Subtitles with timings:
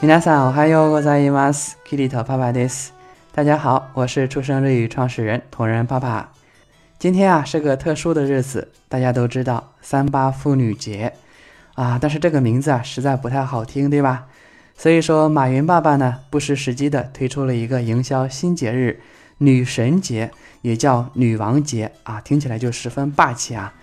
[0.00, 1.78] 皆さんおはようございます。
[1.84, 2.92] キリトパパです。
[3.32, 6.32] 大家好，我是出生日语创始人同人爸爸。
[6.98, 11.12] 今天啊是个特殊的日子，大家都知道三八妇女节
[11.74, 14.26] 啊，但是这个名字啊实在不太好听，对吧？
[14.76, 19.00] 所以说马云爸爸呢不失时机的推出了一个营销新节日——
[19.38, 23.74] 女神节，也叫女王节啊，听起来就十分霸气啊！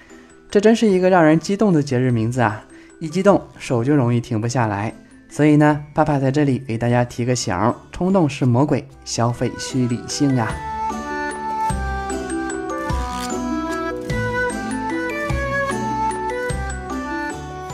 [0.50, 2.64] 这真是一个让人激动的节日名字啊！
[3.02, 4.94] 一激动手就容易停不下来。
[5.35, 7.53] 所以呢，爸爸在这里给大家提个醒：
[7.91, 10.49] 冲动是魔鬼，消费需理性啊！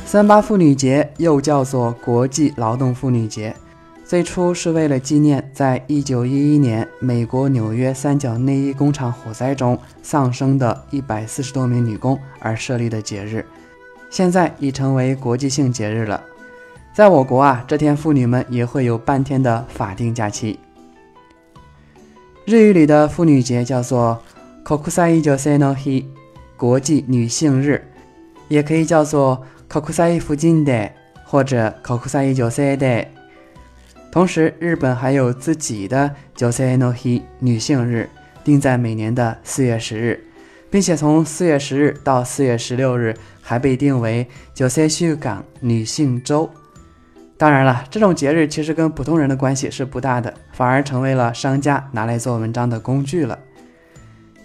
[0.07, 3.55] 三八妇女节又叫做国际劳动妇女节，
[4.07, 13.45] 最初是为了纪念在1911年美国纽约三角内衣工厂火灾中丧生的140多名女工而设立的节日，
[14.09, 16.23] 现在已成为国际性节日了。
[16.93, 20.59] 在我国啊，这天妇女们也会有半天的法定假期。
[22.45, 24.21] 日语里的妇女节叫做
[24.65, 26.05] “Kokusai j o s e no Hi”，
[26.57, 27.81] 国际女性日，
[28.49, 30.91] 也可以叫做 “Kokusai Fujin Day”
[31.25, 33.07] 或者 “Kokusai j o s e day”。
[34.11, 38.11] 同时，日本还有自己的 j o s e no Hi” 女性日，
[38.43, 40.25] 定在每年的四月十日，
[40.69, 46.51] 并且从四月十日到四月十六日还被定为 j o s e Shukan” 女性周。
[47.40, 53.38] 当然了，这种节日其实跟普通人的关系是不大的，反而成为了商家拿来做文章的工具了。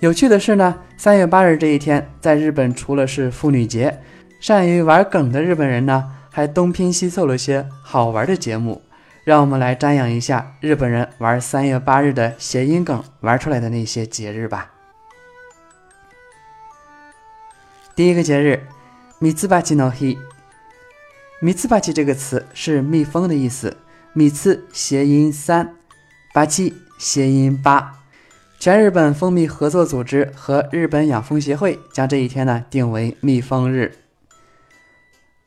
[0.00, 4.00] 有趣的是呢，三月八日这一天，在日本除了是妇女节，
[4.40, 8.82] 善于玩梗的日本人呢，还东拼西凑了些好玩的节目。
[9.22, 14.70] 让我们来瞻仰一下日本人玩三月八日的谐音梗玩出来的那些节日吧。
[17.94, 18.60] 第一个节日，
[19.20, 20.16] ミツバチの日。
[21.41, 23.75] 蜜刺巴奇这个词是蜜蜂的意思，
[24.13, 25.75] 米次谐音三，
[26.33, 28.03] 八七谐音八。
[28.57, 33.97] 全日本蜂蜜合作组织和日本养蜂协会将这一天呢定为蜜蜂日。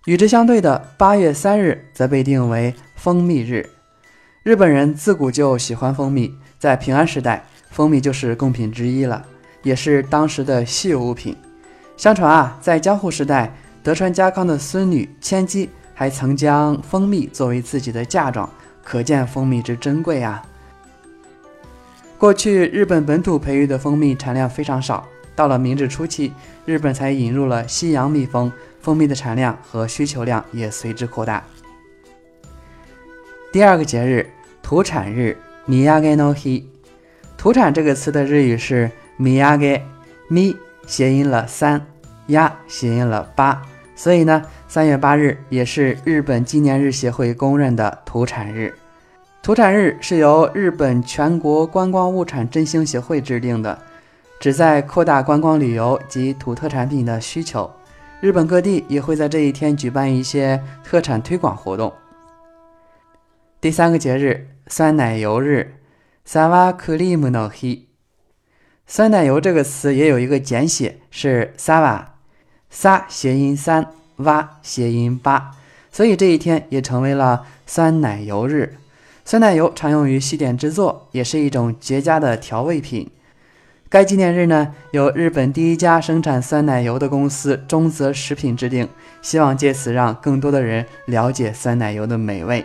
[0.04, 3.70] 与之相对的八月三日则被定为蜂蜜日。
[4.42, 9.24] 日本人自古就喜欢蜂蜜，在平安时代，蜂蜜就是贡品之一了，
[9.62, 11.34] 也是当时的稀有物品。
[11.96, 15.68] 相传啊，在江户时代，德川家康的孙女千姬。
[15.98, 18.48] 还曾将蜂蜜作为自己的嫁妆，
[18.84, 20.40] 可见蜂蜜之珍贵啊！
[22.16, 26.32] 过去日本本土培育的蜂蜜产量非常少，到了明治初期，
[26.64, 31.42] 日本才引入了西洋蜜蜂，蜂蜜的产量和需求量也随之扩大。
[33.50, 34.30] 第二个节日，
[34.62, 36.62] 土产日 （Miyage no Hi）。
[37.36, 39.82] 土产这个词的日语是 Miyage，
[40.28, 40.56] 咪
[40.86, 41.84] 谐音了三，
[42.28, 43.60] 呀谐音了八。
[43.94, 48.72] 所以呢，三月八日也是日本纪念日协会公认的土产日。
[49.42, 53.76] 土产日是由日本全国观光物产振兴协会制定的，
[54.38, 57.68] 旨在扩大观光旅游及土特产品的需求。
[58.20, 61.92] 日本各地也会在这一天举办一些特产推广活动。
[63.60, 65.76] 第三个节日，酸奶油日
[66.24, 67.86] s a w a k r i m no hi）。
[68.86, 72.17] 酸奶油这个词也有一个简写，是 Sawa。
[72.70, 75.52] 撒谐音三，哇谐音八，
[75.90, 78.76] 所以这一天也成为了酸奶油日。
[79.24, 83.10] 酸奶油常用于西点制作，也是一种绝佳的调味品。
[83.90, 88.88] 该纪念日呢，由日本第一家生产酸奶油的公司中泽食品制定，
[89.22, 92.64] 希望借此让更多的人了解酸奶油的美味。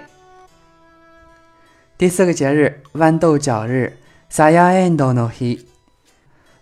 [1.98, 3.98] 第四个节日，豌豆角日
[4.30, 5.73] （Sayando no Hi）。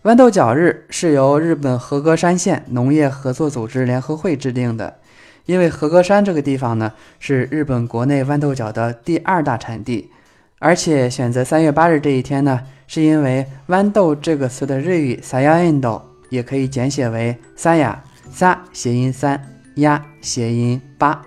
[0.04, 4.96] 豌豆角日是由日本和歌山县农业合作组织联合会制定的，
[5.46, 10.10] 因为和歌山这个地方呢是日本国内豌豆角的第二大产地，
[10.58, 17.98] 而且选择三月八日这一天呢，是因为豌豆这个词的日语 sayando 也可以简写为 saya，
[18.32, 19.40] 撒谐音三，
[19.76, 21.22] 呀谐音八。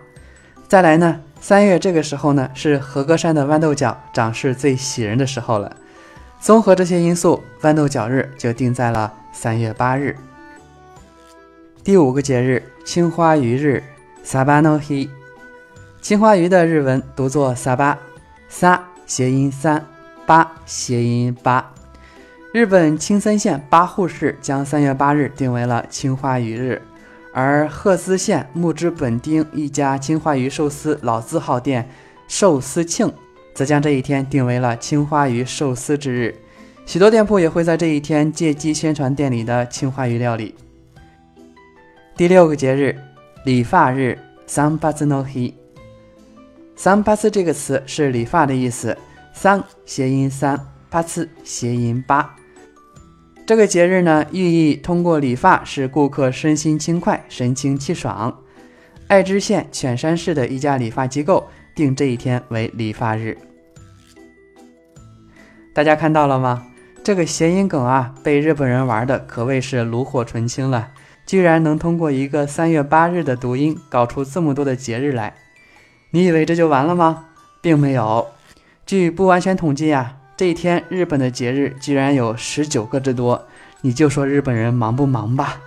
[0.67, 5.77] 再来呢，三月这个时候呢是和歌山的豌豆角长势最喜人的时候了。
[6.45, 10.15] 综合这些因素，豌豆角日就定在了三月八日。
[11.83, 13.83] 第五个节日，青花鱼日
[14.23, 15.09] （Saba no Hi）。
[16.03, 17.97] 青花鱼的日文读作 “saba”，
[18.47, 19.87] 撒谐音三，
[20.27, 21.73] 八谐音八。
[22.53, 26.83] 日本青森县八户市将三月八日定为了青花鱼日，
[27.33, 31.89] 而鹤滋县木之本町一家青花鱼寿司老字号店
[32.29, 33.11] “寿司庆”。
[33.55, 36.35] 则将这一天定为了青花鱼寿司之日，
[36.85, 40.55] 许多店铺也会在这一天借机宣传店里的青花鱼料理。
[42.17, 42.97] 第六个节日，
[43.45, 45.55] 理发日 （Sanbatsu no Hi）。
[46.77, 48.99] 三八次这个词是理发的意思
[49.35, 50.59] ，，San 谐音三，
[50.91, 52.35] 八次谐音八。
[53.47, 58.37] 这个节日呢，寓意通过理发使顾客身心轻快、神清气爽。
[59.07, 63.37] 爱知县犬山市的一家理发机构定这一天为理发日。
[65.73, 66.67] 大家看到了吗？
[67.03, 70.91] 这个谐音梗啊，被日本人玩的可谓是炉火纯青了，
[71.27, 75.35] 居然能通过一个三月八日的读音搞出这么多的节日来。
[76.11, 77.27] 你以为这就完了吗？
[77.61, 78.27] 并没有。
[78.87, 80.17] 据不完全统计呀。
[80.37, 83.47] 这一天，日本的节日居然有十九个之多，
[83.83, 85.61] 你就说日本人忙不忙吧？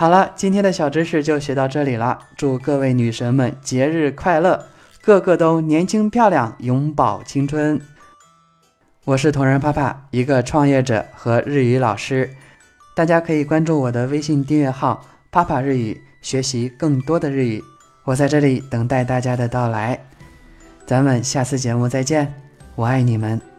[0.00, 2.20] 好了，今天的小知识就学到这里了。
[2.36, 4.66] 祝各位女神们节日快乐，
[5.02, 7.80] 个个都年轻漂亮，永葆青春。
[9.04, 12.30] 我是同仁爸爸，一个创业者和日语老师，
[12.94, 17.60] 大家可以关注我的微信订阅号“爸爸日语”，学习更多的日语。
[18.04, 19.98] 我在这里等待大家的到来。
[20.86, 22.32] 咱们下次节目再见，
[22.76, 23.57] 我爱你们。